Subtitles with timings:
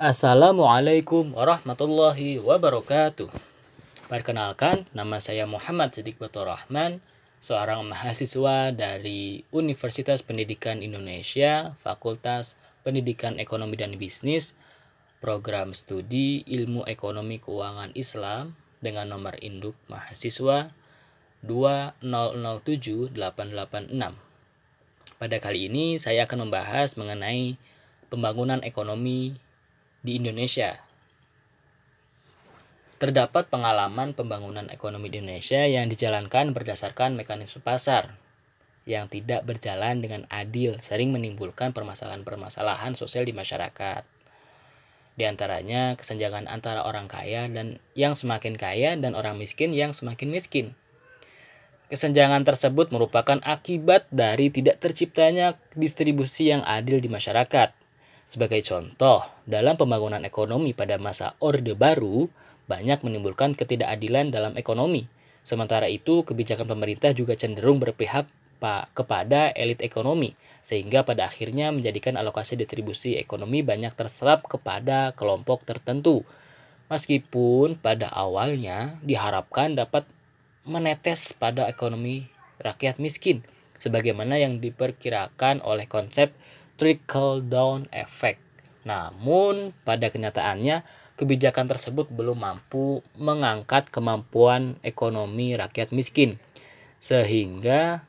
[0.00, 3.28] Assalamualaikum warahmatullahi wabarakatuh.
[4.08, 7.04] Perkenalkan, nama saya Muhammad Siddiq Batur Rahman,
[7.44, 14.56] seorang mahasiswa dari Universitas Pendidikan Indonesia, Fakultas Pendidikan Ekonomi dan Bisnis,
[15.20, 20.72] Program Studi Ilmu Ekonomi Keuangan Islam dengan nomor induk mahasiswa
[21.44, 23.12] 2007886.
[25.20, 27.60] Pada kali ini saya akan membahas mengenai
[28.08, 29.36] pembangunan ekonomi
[30.00, 30.80] di Indonesia.
[32.96, 38.16] Terdapat pengalaman pembangunan ekonomi di Indonesia yang dijalankan berdasarkan mekanisme pasar
[38.88, 44.04] yang tidak berjalan dengan adil, sering menimbulkan permasalahan-permasalahan sosial di masyarakat.
[45.16, 50.32] Di antaranya kesenjangan antara orang kaya dan yang semakin kaya dan orang miskin yang semakin
[50.32, 50.66] miskin.
[51.92, 57.79] Kesenjangan tersebut merupakan akibat dari tidak terciptanya distribusi yang adil di masyarakat
[58.30, 62.30] sebagai contoh, dalam pembangunan ekonomi pada masa Orde Baru,
[62.70, 65.10] banyak menimbulkan ketidakadilan dalam ekonomi.
[65.42, 68.30] Sementara itu, kebijakan pemerintah juga cenderung berpihak
[68.94, 76.22] kepada elit ekonomi, sehingga pada akhirnya menjadikan alokasi distribusi ekonomi banyak terserap kepada kelompok tertentu.
[76.92, 80.04] Meskipun pada awalnya diharapkan dapat
[80.68, 82.28] menetes pada ekonomi
[82.60, 83.40] rakyat miskin,
[83.80, 86.30] sebagaimana yang diperkirakan oleh konsep
[86.80, 88.40] trickle down effect.
[88.88, 90.80] Namun, pada kenyataannya,
[91.20, 96.40] kebijakan tersebut belum mampu mengangkat kemampuan ekonomi rakyat miskin,
[97.04, 98.08] sehingga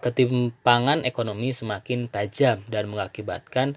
[0.00, 3.76] ketimpangan ekonomi semakin tajam dan mengakibatkan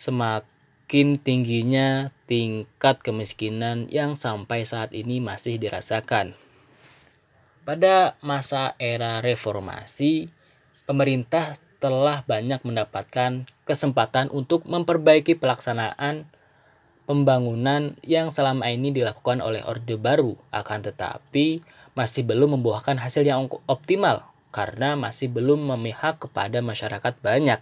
[0.00, 6.32] semakin tingginya tingkat kemiskinan yang sampai saat ini masih dirasakan.
[7.68, 10.32] Pada masa era reformasi,
[10.88, 16.28] pemerintah telah banyak mendapatkan kesempatan untuk memperbaiki pelaksanaan
[17.08, 21.64] pembangunan yang selama ini dilakukan oleh Orde Baru, akan tetapi
[21.96, 27.58] masih belum membuahkan hasil yang optimal karena masih belum memihak kepada masyarakat banyak.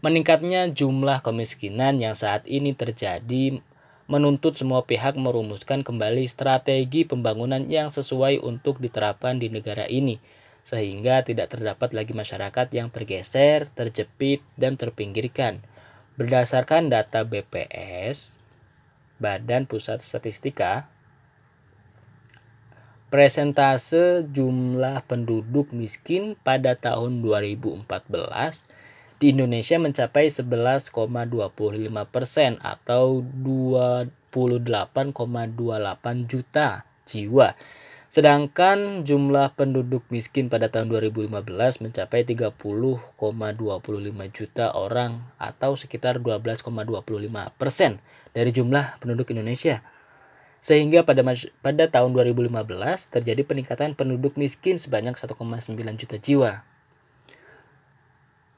[0.00, 3.60] Meningkatnya jumlah kemiskinan yang saat ini terjadi
[4.08, 10.18] menuntut semua pihak merumuskan kembali strategi pembangunan yang sesuai untuk diterapkan di negara ini
[10.68, 15.64] sehingga tidak terdapat lagi masyarakat yang tergeser, terjepit, dan terpinggirkan.
[16.20, 18.36] Berdasarkan data BPS,
[19.16, 20.90] Badan Pusat Statistika,
[23.10, 27.90] presentase jumlah penduduk miskin pada tahun 2014
[29.20, 30.88] di Indonesia mencapai 11,25
[32.08, 37.52] persen atau 28,28 juta jiwa
[38.10, 41.30] Sedangkan jumlah penduduk miskin pada tahun 2015
[41.78, 42.58] mencapai 30,25
[44.34, 46.74] juta orang atau sekitar 12,25
[47.54, 48.02] persen
[48.34, 49.78] dari jumlah penduduk Indonesia.
[50.58, 51.22] Sehingga pada
[51.62, 52.50] pada tahun 2015
[53.14, 56.66] terjadi peningkatan penduduk miskin sebanyak 1,9 juta jiwa.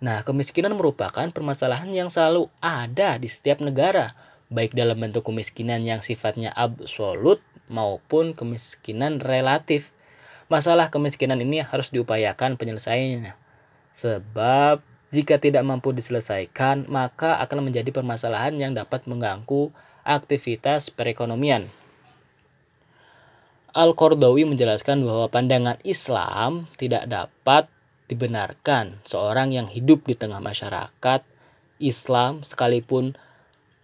[0.00, 4.16] Nah, kemiskinan merupakan permasalahan yang selalu ada di setiap negara,
[4.48, 7.38] baik dalam bentuk kemiskinan yang sifatnya absolut
[7.72, 9.88] maupun kemiskinan relatif.
[10.52, 13.32] Masalah kemiskinan ini harus diupayakan penyelesaiannya.
[13.96, 19.72] Sebab jika tidak mampu diselesaikan, maka akan menjadi permasalahan yang dapat mengganggu
[20.04, 21.72] aktivitas perekonomian.
[23.72, 27.72] Al-Qardawi menjelaskan bahwa pandangan Islam tidak dapat
[28.12, 31.24] dibenarkan seorang yang hidup di tengah masyarakat
[31.80, 33.16] Islam sekalipun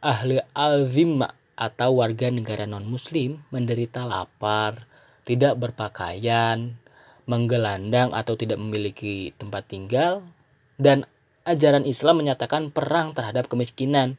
[0.05, 4.87] ahli al-zimma atau warga negara non-muslim menderita lapar,
[5.27, 6.79] tidak berpakaian,
[7.27, 10.23] menggelandang atau tidak memiliki tempat tinggal,
[10.79, 11.03] dan
[11.43, 14.15] ajaran Islam menyatakan perang terhadap kemiskinan.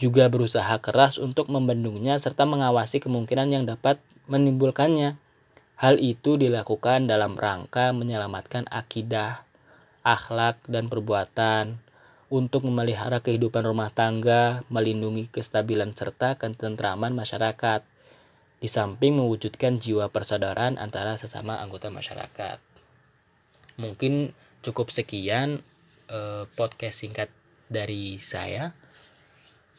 [0.00, 5.20] Juga berusaha keras untuk membendungnya serta mengawasi kemungkinan yang dapat menimbulkannya.
[5.76, 9.44] Hal itu dilakukan dalam rangka menyelamatkan akidah,
[10.02, 11.78] akhlak, dan perbuatan,
[12.32, 17.84] untuk memelihara kehidupan rumah tangga, melindungi kestabilan serta ketentraman masyarakat,
[18.56, 22.56] di samping mewujudkan jiwa persaudaraan antara sesama anggota masyarakat.
[23.76, 24.32] Mungkin
[24.64, 25.60] cukup sekian
[26.08, 27.28] eh, podcast singkat
[27.68, 28.72] dari saya.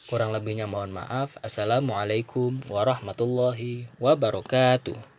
[0.05, 1.33] Kurang lebihnya mohon maaf.
[1.41, 5.12] Assalamualaikum warahmatullahi wabarakatuh.